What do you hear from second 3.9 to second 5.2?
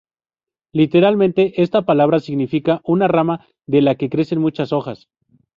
que crecen muchas hojas.